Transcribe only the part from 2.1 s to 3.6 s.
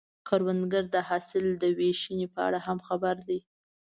په اړه هم خبر دی